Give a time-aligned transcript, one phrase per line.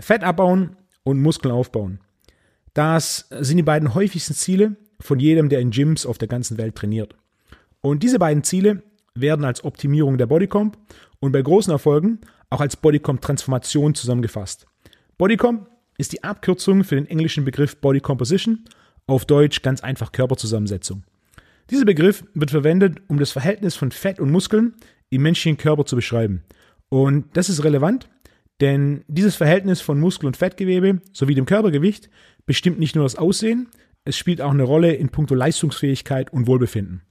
[0.00, 2.00] Fett abbauen und Muskeln aufbauen.
[2.72, 6.76] Das sind die beiden häufigsten Ziele von jedem, der in Gyms auf der ganzen Welt
[6.76, 7.14] trainiert.
[7.80, 8.82] Und diese beiden Ziele
[9.14, 10.78] werden als Optimierung der Bodycomp
[11.20, 12.20] und bei großen Erfolgen
[12.50, 14.66] auch als Bodycomp-Transformation zusammengefasst.
[15.18, 15.68] Bodycomp
[15.98, 18.64] ist die Abkürzung für den englischen Begriff Body Composition,
[19.06, 21.02] auf Deutsch ganz einfach Körperzusammensetzung.
[21.70, 24.74] Dieser Begriff wird verwendet, um das Verhältnis von Fett und Muskeln
[25.10, 26.44] im menschlichen Körper zu beschreiben.
[26.88, 28.08] Und das ist relevant,
[28.60, 32.10] denn dieses Verhältnis von Muskel- und Fettgewebe sowie dem Körpergewicht
[32.46, 33.68] bestimmt nicht nur das Aussehen,
[34.04, 37.02] es spielt auch eine Rolle in puncto Leistungsfähigkeit und Wohlbefinden.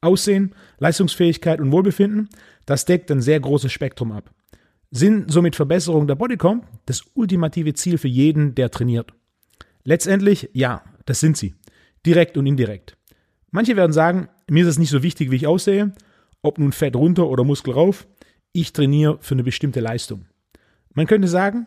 [0.00, 2.28] Aussehen, Leistungsfähigkeit und Wohlbefinden,
[2.66, 4.30] das deckt ein sehr großes Spektrum ab.
[4.90, 9.12] Sind somit Verbesserungen der Bodycomp das ultimative Ziel für jeden, der trainiert?
[9.82, 11.54] Letztendlich, ja, das sind sie.
[12.04, 12.96] Direkt und indirekt.
[13.50, 15.92] Manche werden sagen, mir ist es nicht so wichtig, wie ich aussehe,
[16.46, 18.06] ob nun Fett runter oder Muskel rauf,
[18.52, 20.26] ich trainiere für eine bestimmte Leistung.
[20.94, 21.66] Man könnte sagen,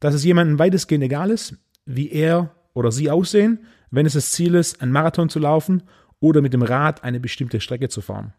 [0.00, 4.54] dass es jemandem weitestgehend egal ist, wie er oder sie aussehen, wenn es das Ziel
[4.54, 5.82] ist, einen Marathon zu laufen
[6.20, 8.32] oder mit dem Rad eine bestimmte Strecke zu fahren.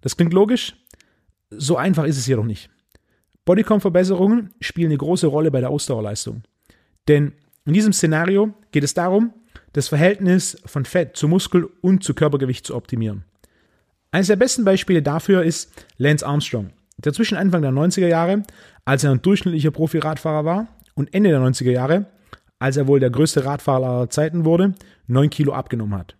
[0.00, 0.74] Das klingt logisch,
[1.50, 2.70] so einfach ist es jedoch nicht.
[3.44, 6.42] Bodycom-Verbesserungen spielen eine große Rolle bei der Ausdauerleistung.
[7.08, 7.32] Denn
[7.64, 9.32] in diesem Szenario geht es darum,
[9.72, 13.24] das Verhältnis von Fett zu Muskel und zu Körpergewicht zu optimieren.
[14.12, 18.42] Eines der besten Beispiele dafür ist Lance Armstrong, der zwischen Anfang der 90er Jahre,
[18.84, 22.06] als er ein durchschnittlicher Profi-Radfahrer war, und Ende der 90er Jahre,
[22.58, 24.74] als er wohl der größte Radfahrer aller Zeiten wurde,
[25.06, 26.16] 9 Kilo abgenommen hat.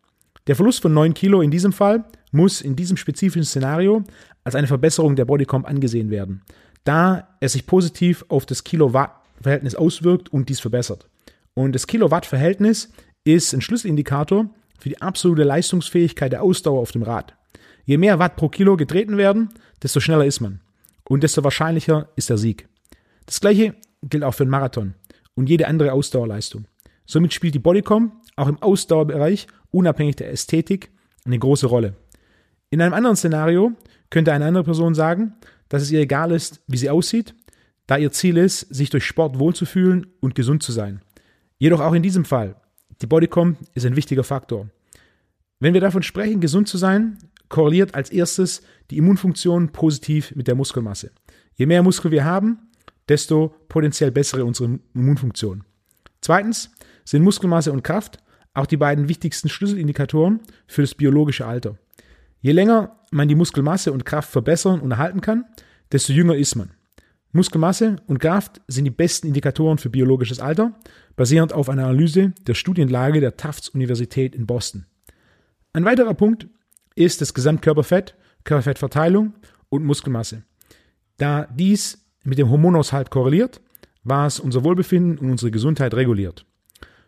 [0.46, 4.04] Der Verlust von 9 Kilo in diesem Fall muss in diesem spezifischen Szenario
[4.44, 6.42] als eine Verbesserung der Bodycomp angesehen werden,
[6.84, 11.08] da er sich positiv auf das Kilowatt-Verhältnis auswirkt und dies verbessert.
[11.54, 12.92] Und das Kilowatt-Verhältnis
[13.24, 17.34] ist ein Schlüsselindikator für die absolute Leistungsfähigkeit der Ausdauer auf dem Rad.
[17.84, 19.50] Je mehr Watt pro Kilo getreten werden,
[19.82, 20.60] desto schneller ist man.
[21.08, 22.68] Und desto wahrscheinlicher ist der Sieg.
[23.26, 24.94] Das gleiche gilt auch für den Marathon
[25.34, 26.66] und jede andere Ausdauerleistung.
[27.06, 30.90] Somit spielt die Bodycom auch im Ausdauerbereich, unabhängig der Ästhetik,
[31.24, 31.94] eine große Rolle.
[32.70, 33.72] In einem anderen Szenario
[34.10, 35.34] könnte eine andere Person sagen,
[35.68, 37.34] dass es ihr egal ist, wie sie aussieht,
[37.86, 41.02] da ihr Ziel ist, sich durch Sport wohlzufühlen und gesund zu sein.
[41.58, 42.54] Jedoch auch in diesem Fall,
[43.02, 44.68] die Bodycom ist ein wichtiger Faktor.
[45.58, 47.18] Wenn wir davon sprechen, gesund zu sein,
[47.50, 51.10] korreliert als erstes die Immunfunktion positiv mit der Muskelmasse.
[51.54, 52.70] Je mehr Muskel wir haben,
[53.08, 55.64] desto potenziell bessere unsere Immunfunktion.
[56.22, 56.70] Zweitens
[57.04, 58.18] sind Muskelmasse und Kraft
[58.54, 61.76] auch die beiden wichtigsten Schlüsselindikatoren für das biologische Alter.
[62.40, 65.44] Je länger man die Muskelmasse und Kraft verbessern und erhalten kann,
[65.92, 66.70] desto jünger ist man.
[67.32, 70.78] Muskelmasse und Kraft sind die besten Indikatoren für biologisches Alter,
[71.14, 74.86] basierend auf einer Analyse der Studienlage der Tufts Universität in Boston.
[75.72, 76.48] Ein weiterer Punkt
[76.94, 78.14] ist das Gesamtkörperfett,
[78.44, 79.34] Körperfettverteilung
[79.68, 80.42] und Muskelmasse.
[81.16, 83.60] Da dies mit dem Hormonaushalt korreliert,
[84.04, 86.46] was unser Wohlbefinden und unsere Gesundheit reguliert.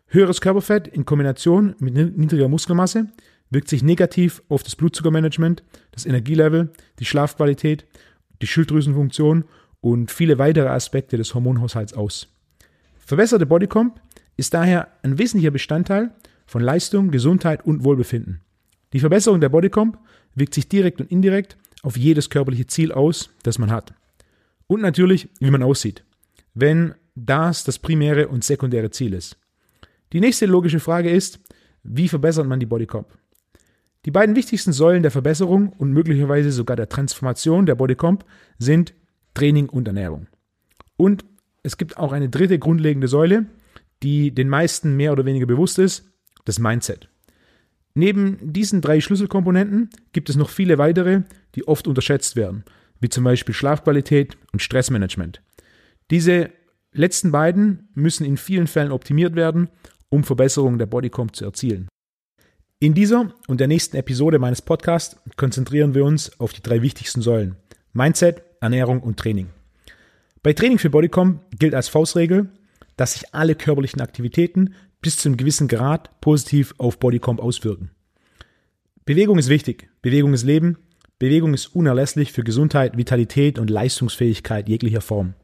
[0.07, 3.09] Höheres Körperfett in Kombination mit niedriger Muskelmasse
[3.51, 7.87] wirkt sich negativ auf das Blutzuckermanagement, das Energielevel, die Schlafqualität,
[8.41, 9.45] die Schilddrüsenfunktion
[9.81, 12.29] und viele weitere Aspekte des Hormonhaushalts aus.
[12.99, 14.01] Verbesserte Bodycomp
[14.37, 16.15] ist daher ein wesentlicher Bestandteil
[16.47, 18.41] von Leistung, Gesundheit und Wohlbefinden.
[18.93, 19.99] Die Verbesserung der Bodycomp
[20.35, 23.95] wirkt sich direkt und indirekt auf jedes körperliche Ziel aus, das man hat.
[24.67, 26.05] Und natürlich, wie man aussieht,
[26.55, 29.37] wenn das das primäre und sekundäre Ziel ist.
[30.13, 31.41] Die nächste logische Frage ist,
[31.83, 33.09] wie verbessert man die Bodycomp?
[34.05, 38.25] Die beiden wichtigsten Säulen der Verbesserung und möglicherweise sogar der Transformation der Bodycomp
[38.59, 38.95] sind
[39.35, 40.27] Training und Ernährung.
[40.97, 41.25] Und
[41.63, 43.47] es gibt auch eine dritte grundlegende Säule,
[44.03, 46.11] die den meisten mehr oder weniger bewusst ist,
[46.45, 47.09] das Mindset.
[47.95, 51.23] Neben diesen drei Schlüsselkomponenten gibt es noch viele weitere,
[51.55, 52.65] die oft unterschätzt werden,
[53.01, 55.43] wie zum Beispiel Schlafqualität und Stressmanagement.
[56.11, 56.51] Diese
[56.93, 59.69] letzten beiden müssen in vielen Fällen optimiert werden,
[60.09, 61.89] um Verbesserungen der Bodycomp zu erzielen.
[62.79, 67.23] In dieser und der nächsten Episode meines Podcasts konzentrieren wir uns auf die drei wichtigsten
[67.23, 67.57] Säulen:
[67.93, 69.49] Mindset, Ernährung und Training.
[70.43, 72.49] Bei Training für Bodycom gilt als Faustregel,
[72.97, 77.91] dass sich alle körperlichen Aktivitäten bis zu einem gewissen Grad positiv auf Bodycomp auswirken.
[79.05, 80.79] Bewegung ist wichtig, Bewegung ist Leben,
[81.19, 85.35] Bewegung ist unerlässlich für Gesundheit, Vitalität und Leistungsfähigkeit jeglicher Form.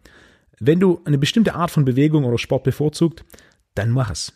[0.60, 3.24] Wenn du eine bestimmte Art von Bewegung oder Sport bevorzugt,
[3.74, 4.32] dann mach es.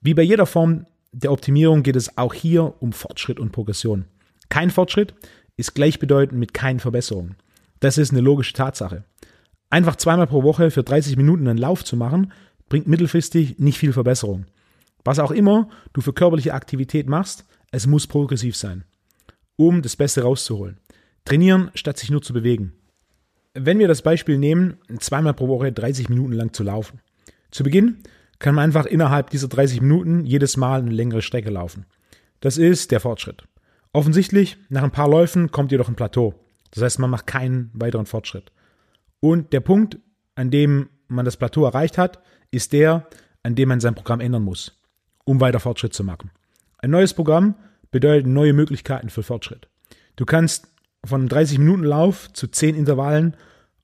[0.00, 4.06] Wie bei jeder Form der Optimierung geht es auch hier um Fortschritt und Progression.
[4.48, 5.14] Kein Fortschritt
[5.56, 7.36] ist gleichbedeutend mit keinen Verbesserungen.
[7.80, 9.04] Das ist eine logische Tatsache.
[9.70, 12.32] Einfach zweimal pro Woche für 30 Minuten einen Lauf zu machen,
[12.68, 14.46] bringt mittelfristig nicht viel Verbesserung.
[15.04, 18.84] Was auch immer du für körperliche Aktivität machst, es muss progressiv sein,
[19.56, 20.78] um das Beste rauszuholen.
[21.24, 22.72] Trainieren, statt sich nur zu bewegen.
[23.56, 27.00] wenn wir das Beispiel nehmen, zweimal pro Woche 30 Minuten lang zu laufen.
[27.52, 27.98] Zu Beginn
[28.40, 31.86] kann man einfach innerhalb dieser 30 Minuten jedes Mal eine längere Strecke laufen.
[32.40, 33.44] Das ist der Fortschritt.
[33.92, 36.34] Offensichtlich, nach ein paar Läufen kommt jedoch ein Plateau.
[36.72, 38.50] Das heißt, man macht keinen weiteren Fortschritt.
[39.20, 39.98] Und der Punkt,
[40.34, 42.20] an dem man das Plateau erreicht hat,
[42.50, 43.06] ist der,
[43.42, 44.80] an dem man sein Programm ändern muss,
[45.24, 46.30] um weiter Fortschritt zu machen.
[46.78, 47.54] Ein neues Programm
[47.90, 49.68] bedeutet neue Möglichkeiten für Fortschritt.
[50.16, 50.68] Du kannst
[51.04, 53.36] von einem 30 Minuten Lauf zu 10 Intervallen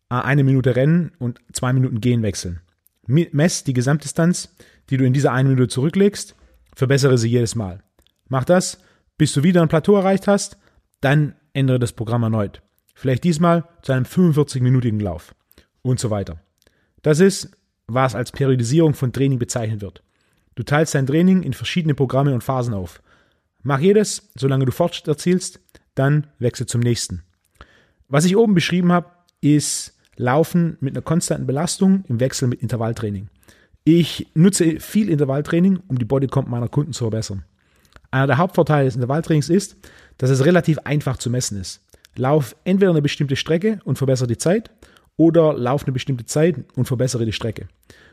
[0.09, 2.61] eine Minute Rennen und zwei Minuten Gehen wechseln.
[3.07, 4.55] Mess die Gesamtdistanz,
[4.89, 6.35] die du in dieser eine Minute zurücklegst,
[6.75, 7.83] verbessere sie jedes Mal.
[8.29, 8.79] Mach das,
[9.19, 10.59] bis du wieder ein Plateau erreicht hast,
[11.01, 12.63] dann ändere das Programm erneut.
[12.95, 15.35] Vielleicht diesmal zu einem 45-minütigen Lauf
[15.83, 16.41] und so weiter.
[17.03, 17.51] Das ist,
[17.87, 20.03] was als Periodisierung von Training bezeichnet wird.
[20.55, 23.03] Du teilst dein Training in verschiedene Programme und Phasen auf.
[23.63, 25.61] Mach jedes, solange du Fortschritt erzielst,
[25.95, 27.23] dann wechsel zum nächsten.
[28.09, 29.11] Was ich oben beschrieben habe,
[29.41, 33.29] ist Laufen mit einer konstanten Belastung im Wechsel mit Intervalltraining.
[33.85, 37.45] Ich nutze viel Intervalltraining, um die Bodycomp meiner Kunden zu verbessern.
[38.11, 39.77] Einer der Hauptvorteile des Intervalltrainings ist,
[40.19, 41.81] dass es relativ einfach zu messen ist.
[42.17, 44.71] Lauf entweder eine bestimmte Strecke und verbessere die Zeit
[45.21, 47.69] oder lauf eine bestimmte Zeit und verbessere die Strecke.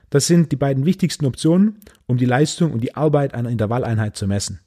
[0.09, 4.27] Das sind die beiden wichtigsten Optionen, um die Leistung und die Arbeit einer Intervalleinheit zu
[4.27, 4.59] messen.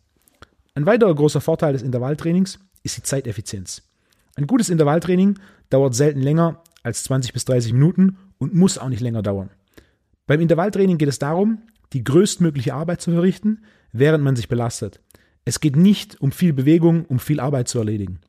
[0.75, 3.83] Ein weiterer großer Vorteil des Intervalltrainings ist die Zeiteffizienz.
[4.37, 5.39] Ein gutes Intervalltraining
[5.69, 9.51] dauert selten länger als 20 bis 30 Minuten und muss auch nicht länger dauern.
[10.27, 11.61] Beim Intervalltraining geht es darum,
[11.93, 15.03] die größtmögliche Arbeit zu verrichten, während man sich belastet.
[15.45, 18.21] Es geht nicht um viel Bewegung, um viel Arbeit zu erledigen.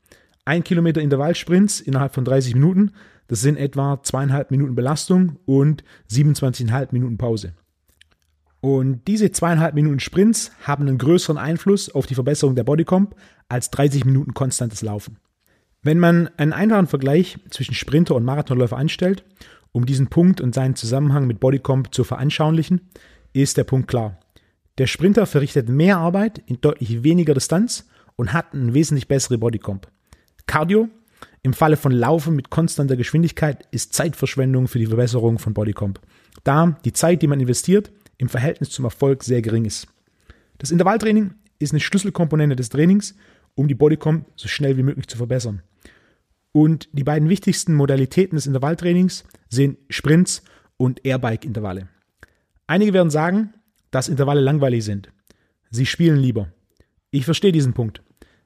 [0.43, 2.91] Ein Kilometer Intervallsprints innerhalb von 30 Minuten,
[3.27, 7.53] das sind etwa zweieinhalb Minuten Belastung und 27,5 Minuten Pause.
[8.59, 13.15] Und diese zweieinhalb Minuten Sprints haben einen größeren Einfluss auf die Verbesserung der Bodycomp
[13.49, 15.17] als 30 Minuten konstantes Laufen.
[15.83, 19.23] Wenn man einen einfachen Vergleich zwischen Sprinter und Marathonläufer anstellt,
[19.71, 22.89] um diesen Punkt und seinen Zusammenhang mit Bodycomp zu veranschaulichen,
[23.33, 24.19] ist der Punkt klar.
[24.77, 29.87] Der Sprinter verrichtet mehr Arbeit in deutlich weniger Distanz und hat eine wesentlich bessere Bodycomp.
[30.51, 30.89] Cardio
[31.43, 36.01] im Falle von Laufen mit konstanter Geschwindigkeit ist Zeitverschwendung für die Verbesserung von Bodycomp,
[36.43, 39.87] da die Zeit, die man investiert, im Verhältnis zum Erfolg sehr gering ist.
[40.57, 43.15] Das Intervalltraining ist eine Schlüsselkomponente des Trainings,
[43.55, 45.61] um die Bodycomp so schnell wie möglich zu verbessern.
[46.51, 50.43] Und die beiden wichtigsten Modalitäten des Intervalltrainings sind Sprints
[50.75, 51.87] und Airbike-Intervalle.
[52.67, 53.53] Einige werden sagen,
[53.89, 55.13] dass Intervalle langweilig sind.
[55.69, 56.51] Sie spielen lieber.
[57.09, 58.03] Ich verstehe diesen Punkt.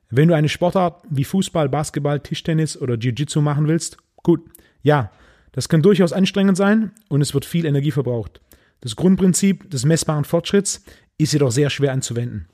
[0.10, 4.42] Wenn du eine Sportart wie Fußball, Basketball, Tischtennis oder Jiu-Jitsu machen willst, gut,
[4.84, 5.12] ja,
[5.52, 8.42] das kann durchaus anstrengend sein und es wird viel Energie verbraucht.
[8.82, 10.84] Das Grundprinzip des messbaren Fortschritts
[11.18, 12.48] ist jedoch sehr schwer anzuwenden.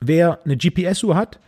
[0.00, 1.40] Wer eine GPS-Uhr hat,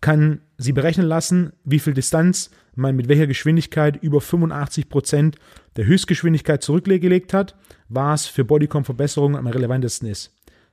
[0.00, 5.36] kann sie berechnen lassen, wie viel Distanz man mit welcher Geschwindigkeit über 85 Prozent
[5.76, 7.56] der Höchstgeschwindigkeit zurückgelegt hat,
[7.88, 10.32] was für Bodycom-Verbesserungen am relevantesten ist.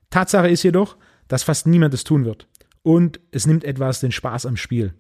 [0.10, 0.98] Tatsache ist jedoch,
[1.28, 2.48] dass fast niemand es tun wird.
[2.84, 4.94] Und es nimmt etwas den Spaß am Spiel.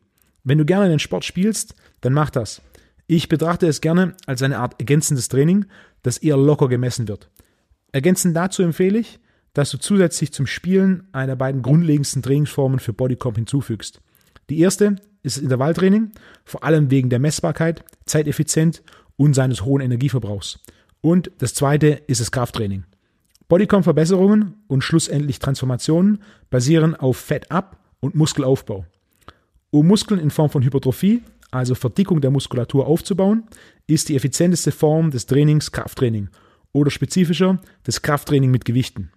[0.43, 2.61] Wenn du gerne den Sport spielst, dann mach das.
[3.07, 5.65] Ich betrachte es gerne als eine Art ergänzendes Training,
[6.03, 7.29] das eher locker gemessen wird.
[7.91, 9.19] Ergänzend dazu empfehle ich,
[9.53, 13.99] dass du zusätzlich zum Spielen eine der beiden grundlegendsten Trainingsformen für Bodycomp hinzufügst.
[14.49, 16.11] Die erste ist das Intervalltraining,
[16.45, 18.81] vor allem wegen der Messbarkeit, zeiteffizient
[19.17, 20.59] und seines hohen Energieverbrauchs.
[21.01, 22.85] Und das zweite ist das Krafttraining.
[23.49, 28.85] Bodycomp-Verbesserungen und schlussendlich Transformationen basieren auf Fettab und Muskelaufbau.
[29.69, 33.45] Um Muskeln in Form von Hypertrophie, also Verdickung der Muskulatur aufzubauen,
[33.87, 36.27] ist die effizienteste Form des Trainings Krafttraining
[36.73, 39.11] oder spezifischer das Krafttraining mit Gewichten.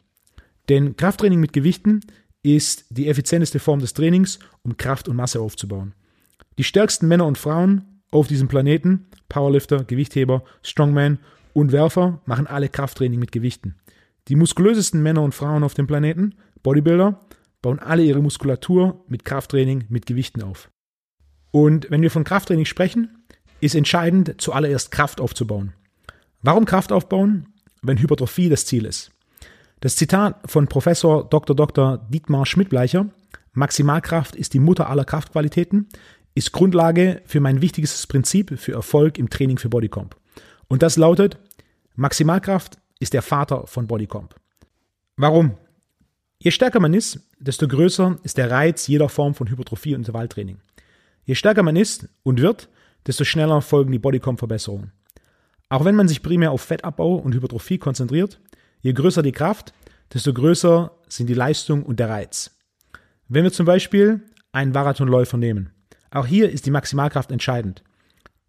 [0.69, 2.01] Denn Krafttraining mit Gewichten
[2.43, 5.95] ist die effizienteste Form des Trainings, um Kraft und Masse aufzubauen.
[6.59, 11.19] Die stärksten Männer und Frauen auf diesem Planeten, Powerlifter, Gewichtheber, Strongman
[11.53, 13.77] und Werfer, machen alle Krafttraining mit Gewichten.
[14.29, 17.21] Die muskulösesten Männer und Frauen auf dem Planeten, Bodybuilder,
[17.65, 20.71] bauen alle ihre Muskulatur mit Krafttraining mit Gewichten auf.
[21.51, 23.25] Und wenn wir von Krafttraining sprechen,
[23.61, 25.73] ist entscheidend, zuallererst Kraft aufzubauen.
[26.43, 29.13] Warum Kraft aufbauen, wenn Hypertrophie das Ziel ist?
[29.81, 31.57] Das Zitat von Professor Dr.
[31.57, 32.07] Dr.
[32.11, 33.09] Dietmar Schmidtbleicher,
[33.55, 35.89] Maximalkraft ist die Mutter aller Kraftqualitäten,
[36.35, 40.17] ist Grundlage für mein wichtigstes Prinzip für Erfolg im Training für Bodycomp.
[40.69, 41.39] Und das lautet,
[41.95, 44.35] Maximalkraft ist der Vater von Bodycomp.
[45.17, 45.57] Warum?
[46.39, 50.59] Je stärker man ist, desto größer ist der Reiz jeder Form von Hypertrophie und Intervalltraining.
[51.25, 52.69] Je stärker man ist und wird,
[53.07, 54.93] desto schneller folgen die Bodycomp-Verbesserungen.
[55.69, 58.41] Auch wenn man sich primär auf Fettabbau und Hypertrophie konzentriert,
[58.81, 59.73] je größer die Kraft,
[60.13, 62.51] desto größer sind die Leistung und der Reiz.
[63.29, 64.21] Wenn wir zum Beispiel
[64.53, 65.71] einen Marathonläufer nehmen,
[66.11, 67.83] auch hier ist die Maximalkraft entscheidend.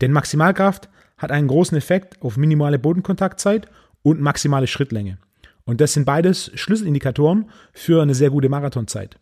[0.01, 3.67] Denn Maximalkraft hat einen großen Effekt auf minimale Bodenkontaktzeit
[4.03, 5.17] und maximale Schrittlänge.
[5.65, 9.17] Und das sind beides Schlüsselindikatoren für eine sehr gute Marathonzeit.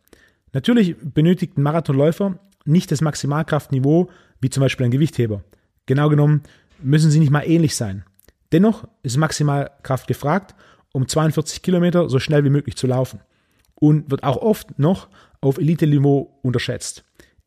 [0.52, 4.10] Natürlich benötigt ein Marathonläufer nicht das Maximalkraftniveau
[4.40, 5.44] wie zum Beispiel ein Gewichtheber.
[5.86, 6.44] Genau genommen
[6.82, 8.04] müssen sie nicht mal ähnlich sein.
[8.52, 10.56] Dennoch ist Maximalkraft gefragt,
[10.92, 13.20] um 42 Kilometer so schnell wie möglich zu laufen
[13.76, 15.10] und wird auch oft noch
[15.42, 17.04] auf Elite-Niveau unterschätzt.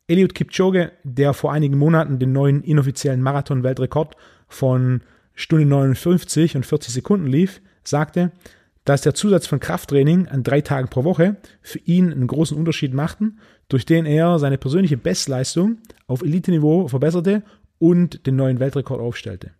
[0.07, 4.15] Eliud Kipchoge, der vor einigen Monaten den neuen inoffiziellen Marathon-Weltrekord
[4.47, 5.01] von
[5.33, 8.31] Stunde 59 und 40 Sekunden lief, sagte,
[8.87, 12.93] dass der Zusatz von Krafttraining an drei Tagen pro Woche für ihn einen großen Unterschied
[12.93, 17.43] machten, durch den er seine persönliche Bestleistung auf Elite-Niveau verbesserte
[17.79, 19.51] und den neuen Weltrekord aufstellte.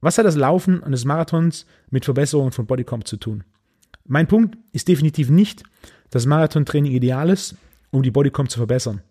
[0.00, 3.42] Was hat das Laufen eines Marathons mit Verbesserungen von Bodycomp zu tun?
[4.06, 5.64] Mein Punkt ist definitiv nicht,
[6.10, 7.56] dass Marathontraining ideal ist,
[7.90, 9.02] um die Bodycomp zu verbessern.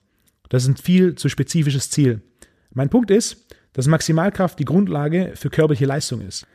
[0.47, 2.21] Das ist ein viel zu spezifisches Ziel.
[2.73, 6.47] Mein Punkt ist, dass Maximalkraft die Grundlage für körperliche Leistung ist.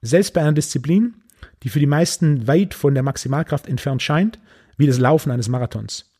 [0.00, 1.16] Selbst bei einer Disziplin,
[1.62, 4.38] die für die meisten weit von der Maximalkraft entfernt scheint,
[4.76, 6.10] wie das Laufen eines Marathons.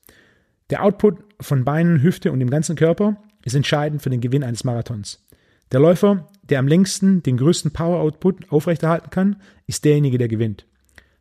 [0.70, 4.64] Der Output von Beinen, Hüfte und dem ganzen Körper ist entscheidend für den Gewinn eines
[4.64, 5.26] Marathons.
[5.72, 9.36] Der Läufer, der am längsten den größten Power-Output aufrechterhalten kann,
[9.66, 10.66] ist derjenige, der gewinnt.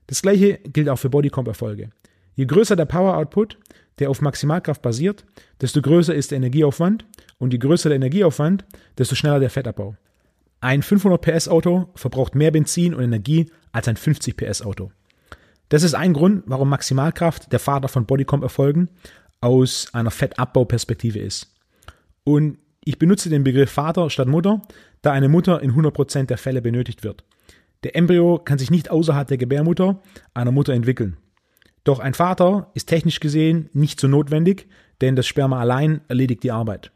[0.07, 1.89] Das gleiche gilt auch für Bodycomp-Erfolge.
[2.35, 3.57] Je größer der Power-Output,
[3.99, 5.25] der auf Maximalkraft basiert,
[5.61, 7.05] desto größer ist der Energieaufwand
[7.37, 8.65] und je größer der Energieaufwand,
[8.97, 9.95] desto schneller der Fettabbau.
[10.61, 14.91] Ein 500 PS Auto verbraucht mehr Benzin und Energie als ein 50 PS Auto.
[15.69, 18.89] Das ist ein Grund, warum Maximalkraft der Vater von Bodycomp-Erfolgen
[19.39, 21.55] aus einer Fettabbauperspektive ist.
[22.23, 24.61] Und ich benutze den Begriff Vater statt Mutter,
[25.01, 27.23] da eine Mutter in 100% der Fälle benötigt wird.
[27.83, 30.01] Der Embryo kann sich nicht außerhalb der Gebärmutter
[30.33, 31.17] einer Mutter entwickeln.
[31.85, 34.67] Doch ein Vater ist technisch gesehen nicht so notwendig,
[34.99, 36.91] denn das Sperma allein erledigt die Arbeit.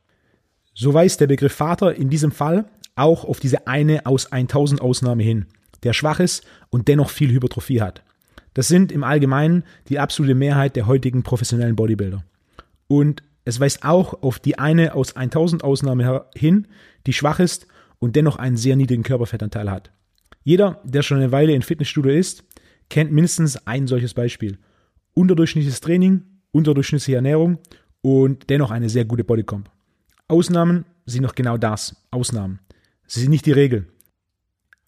[0.73, 2.65] So weist der Begriff Vater in diesem Fall
[2.95, 5.45] auch auf diese eine aus 1000 Ausnahme hin,
[5.83, 8.03] der schwach ist und dennoch viel Hypertrophie hat.
[8.53, 12.23] Das sind im Allgemeinen die absolute Mehrheit der heutigen professionellen Bodybuilder.
[12.87, 16.67] Und es weist auch auf die eine aus 1000 Ausnahme hin,
[17.07, 17.67] die schwach ist
[17.99, 19.91] und dennoch einen sehr niedrigen Körperfettanteil hat.
[20.43, 22.43] Jeder, der schon eine Weile in Fitnessstudio ist,
[22.89, 24.59] kennt mindestens ein solches Beispiel
[25.13, 27.59] unterdurchschnittliches Training, unterdurchschnittliche Ernährung
[28.01, 29.69] und dennoch eine sehr gute Bodycomp.
[30.27, 32.59] Ausnahmen sind noch genau das, Ausnahmen.
[33.07, 33.87] Sie sind nicht die Regel.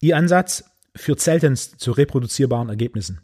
[0.00, 3.20] Ihr Ansatz führt seltenst zu reproduzierbaren Ergebnissen.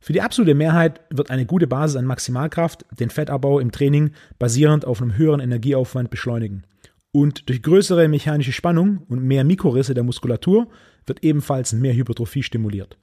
[0.00, 4.86] Für die absolute Mehrheit wird eine gute Basis an Maximalkraft den Fettabbau im Training basierend
[4.86, 6.64] auf einem höheren Energieaufwand beschleunigen.
[7.12, 10.68] Und durch größere mechanische Spannung und mehr Mikrorisse der Muskulatur
[11.06, 12.96] wird ebenfalls mehr Hypertrophie stimuliert.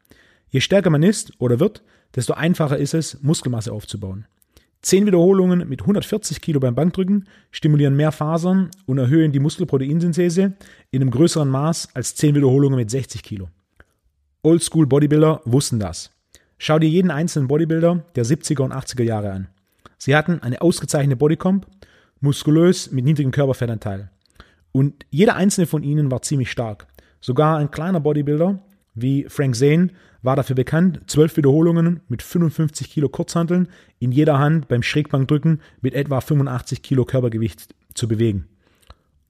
[0.49, 1.83] Je stärker man ist oder wird,
[2.15, 4.25] desto einfacher ist es, Muskelmasse aufzubauen.
[4.87, 10.53] Zehn Wiederholungen mit 140 Kilo beim Bankdrücken stimulieren mehr Fasern und erhöhen die Muskelproteinsynthese
[10.91, 13.49] in einem größeren Maß als zehn Wiederholungen mit 60 Kilo.
[14.43, 16.11] Oldschool Bodybuilder wussten das.
[16.57, 19.49] Schau dir jeden einzelnen Bodybuilder der 70er und 80er Jahre an.
[19.97, 21.67] Sie hatten eine ausgezeichnete Bodycomp,
[22.21, 24.09] muskulös mit niedrigem Körperfettanteil.
[24.71, 26.87] Und jeder einzelne von ihnen war ziemlich stark.
[27.19, 28.59] Sogar ein kleiner Bodybuilder
[29.01, 29.89] wie Frank Zane
[30.21, 33.67] war dafür bekannt, zwölf Wiederholungen mit 55 Kilo Kurzhanteln
[33.99, 38.47] in jeder Hand beim Schrägbankdrücken mit etwa 85 Kilo Körpergewicht zu bewegen.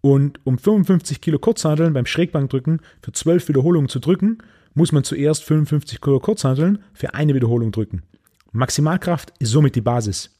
[0.02, 4.38] Und um 55 Kilo Kurzhanteln beim Schrägbankdrücken für zwölf Wiederholungen zu drücken,
[4.74, 8.04] muss man zuerst 55 Kilo Kurzhanteln für eine Wiederholung drücken.
[8.52, 10.36] Maximalkraft ist somit die Basis.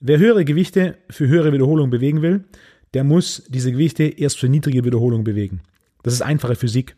[0.00, 2.44] Wer höhere Gewichte für höhere Wiederholungen bewegen will,
[2.94, 5.60] der muss diese Gewichte erst für niedrige Wiederholungen bewegen.
[6.02, 6.96] Das ist einfache Physik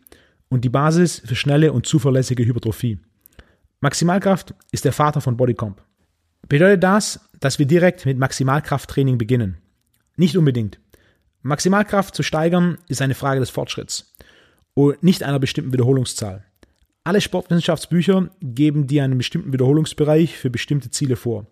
[0.53, 2.99] und die Basis für schnelle und zuverlässige Hypertrophie.
[3.81, 5.83] Maximalkraft ist der Vater von Bodycomp.
[6.47, 9.57] Bedeutet das, dass wir direkt mit Maximalkrafttraining beginnen?
[10.17, 10.79] Nicht unbedingt.
[11.41, 14.15] Maximalkraft zu steigern ist eine Frage des Fortschritts
[14.75, 16.45] und nicht einer bestimmten Wiederholungszahl.
[17.03, 21.47] Alle Sportwissenschaftsbücher geben dir einen bestimmten Wiederholungsbereich für bestimmte Ziele vor.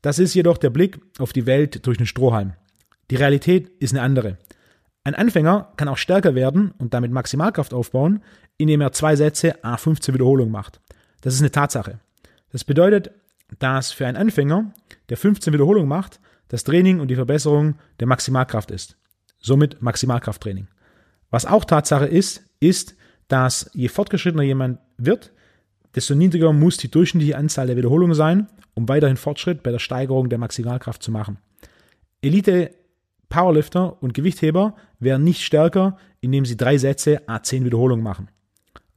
[0.00, 2.52] Das ist jedoch der Blick auf die Welt durch den Strohhalm.
[3.10, 4.38] Die Realität ist eine andere.
[5.04, 8.22] Ein Anfänger kann auch stärker werden und damit Maximalkraft aufbauen,
[8.56, 10.80] indem er zwei Sätze a 15 Wiederholungen macht.
[11.20, 12.00] Das ist eine Tatsache.
[12.50, 13.10] Das bedeutet,
[13.58, 14.72] dass für einen Anfänger,
[15.08, 18.96] der 15 Wiederholungen macht, das Training und die Verbesserung der Maximalkraft ist.
[19.38, 20.68] Somit Maximalkrafttraining.
[21.30, 22.96] Was auch Tatsache ist, ist,
[23.28, 25.32] dass je fortgeschrittener jemand wird,
[25.94, 30.28] desto niedriger muss die durchschnittliche Anzahl der Wiederholungen sein, um weiterhin Fortschritt bei der Steigerung
[30.28, 31.38] der Maximalkraft zu machen.
[32.22, 32.70] Elite
[33.28, 38.28] Powerlifter und Gewichtheber werden nicht stärker, indem sie drei Sätze A10 Wiederholungen machen.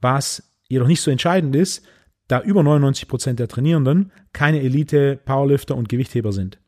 [0.00, 1.84] Was jedoch nicht so entscheidend ist,
[2.28, 6.58] da über 99% der Trainierenden keine Elite Powerlifter und Gewichtheber sind.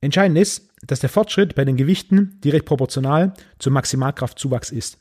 [0.00, 5.00] Entscheidend ist, dass der Fortschritt bei den Gewichten direkt proportional zum Maximalkraftzuwachs ist.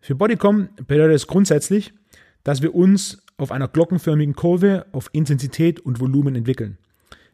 [0.00, 1.92] Für Bodycom bedeutet es grundsätzlich,
[2.44, 6.78] dass wir uns auf einer glockenförmigen Kurve auf Intensität und Volumen entwickeln.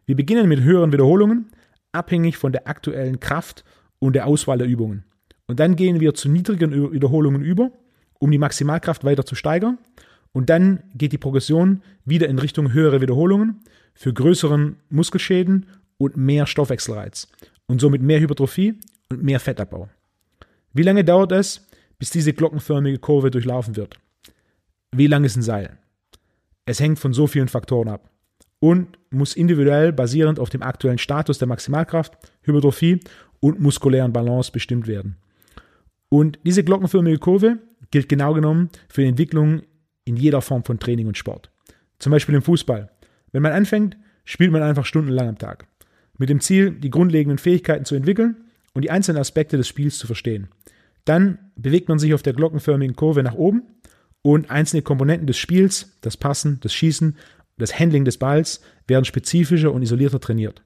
[0.06, 1.52] Wir beginnen mit höheren Wiederholungen,
[1.92, 3.64] abhängig von der aktuellen Kraft
[3.98, 5.04] und der Auswahl der Übungen.
[5.46, 7.72] Und dann gehen wir zu niedrigen Wiederholungen über,
[8.18, 9.78] um die Maximalkraft weiter zu steigern.
[10.32, 13.62] Und dann geht die Progression wieder in Richtung höhere Wiederholungen
[13.94, 15.66] für größeren Muskelschäden
[15.98, 17.26] und mehr Stoffwechselreiz
[17.66, 18.78] und somit mehr Hypertrophie
[19.10, 19.88] und mehr Fettabbau.
[20.72, 21.66] Wie lange dauert es,
[21.98, 23.98] bis diese glockenförmige Kurve durchlaufen wird?
[24.92, 25.78] Wie lang ist ein Seil?
[26.64, 28.08] Es hängt von so vielen Faktoren ab
[28.60, 33.00] und muss individuell basierend auf dem aktuellen Status der Maximalkraft, Hypertrophie
[33.40, 35.16] und muskulären Balance bestimmt werden.
[36.08, 37.58] Und diese glockenförmige Kurve
[37.90, 39.62] gilt genau genommen für die Entwicklung
[40.04, 41.50] in jeder Form von Training und Sport.
[41.98, 42.90] Zum Beispiel im Fußball.
[43.32, 45.66] Wenn man anfängt, spielt man einfach stundenlang am Tag.
[46.18, 48.36] Mit dem Ziel, die grundlegenden Fähigkeiten zu entwickeln
[48.74, 50.48] und die einzelnen Aspekte des Spiels zu verstehen.
[51.04, 53.62] Dann bewegt man sich auf der glockenförmigen Kurve nach oben
[54.22, 57.16] und einzelne Komponenten des Spiels, das Passen, das Schießen,
[57.60, 60.62] das Handling des Balls, werden spezifischer und isolierter trainiert.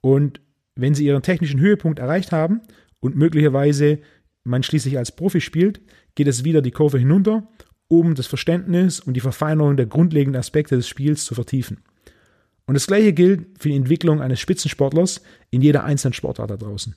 [0.00, 0.40] Und
[0.76, 2.60] wenn Sie Ihren technischen Höhepunkt erreicht haben
[3.00, 4.00] und möglicherweise
[4.44, 5.80] man schließlich als Profi spielt,
[6.14, 7.48] geht es wieder die Kurve hinunter,
[7.88, 11.82] um das Verständnis und die Verfeinerung der grundlegenden Aspekte des Spiels zu vertiefen.
[12.66, 16.94] Und das gleiche gilt für die Entwicklung eines Spitzensportlers in jeder einzelnen Sportart da draußen.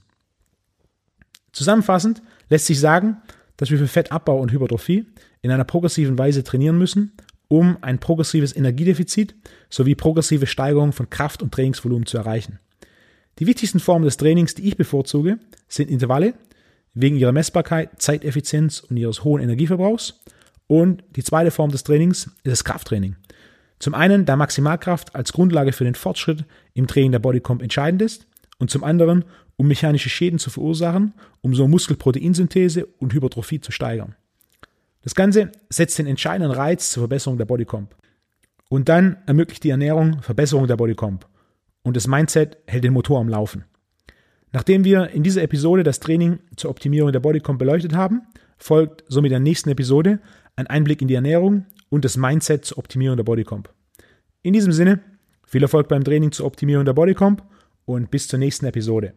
[1.51, 3.17] Zusammenfassend lässt sich sagen,
[3.57, 5.05] dass wir für Fettabbau und Hypertrophie
[5.41, 7.13] in einer progressiven Weise trainieren müssen,
[7.47, 9.35] um ein progressives Energiedefizit
[9.69, 12.59] sowie progressive Steigerung von Kraft und Trainingsvolumen zu erreichen.
[13.39, 15.37] Die wichtigsten Formen des Trainings, die ich bevorzuge,
[15.67, 16.33] sind Intervalle,
[16.93, 20.21] wegen ihrer Messbarkeit, Zeiteffizienz und ihres hohen Energieverbrauchs.
[20.65, 23.15] Und die zweite Form des Trainings ist das Krafttraining.
[23.79, 28.25] Zum einen, da Maximalkraft als Grundlage für den Fortschritt im Training der Bodycomp entscheidend ist
[28.57, 29.23] und zum anderen,
[29.55, 34.15] um mechanische Schäden zu verursachen, um so Muskelproteinsynthese und Hypertrophie zu steigern.
[35.07, 37.95] Das Ganze setzt den entscheidenden Reiz zur Verbesserung der Bodycomp.
[38.67, 41.25] Und dann ermöglicht die Ernährung Verbesserung der Bodycomp.
[41.81, 43.63] Und das Mindset hält den Motor am Laufen.
[44.51, 48.23] Nachdem wir in dieser Episode das Training zur Optimierung der Bodycomp beleuchtet haben,
[48.57, 50.19] folgt somit der nächsten Episode
[50.57, 53.73] ein Einblick in die Ernährung und das Mindset zur Optimierung der Bodycomp.
[54.41, 54.99] In diesem Sinne,
[55.45, 57.43] viel Erfolg beim Training zur Optimierung der Bodycomp
[57.85, 59.13] und bis zur nächsten Episode.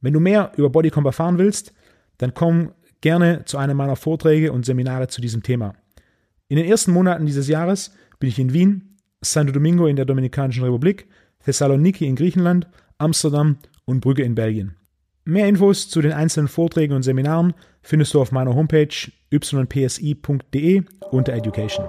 [0.00, 1.72] Wenn du mehr über Bodycomp erfahren willst,
[2.18, 2.72] dann komm
[3.04, 5.74] gerne zu einem meiner Vorträge und Seminare zu diesem Thema.
[6.48, 10.64] In den ersten Monaten dieses Jahres bin ich in Wien, Santo Domingo in der Dominikanischen
[10.64, 11.06] Republik,
[11.44, 14.76] Thessaloniki in Griechenland, Amsterdam und Brügge in Belgien.
[15.26, 18.88] Mehr Infos zu den einzelnen Vorträgen und Seminaren findest du auf meiner Homepage
[19.30, 21.86] ypsi.de unter Education.